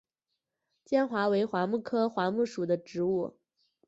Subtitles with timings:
[0.83, 3.37] 坚桦为桦木科桦木属的植物。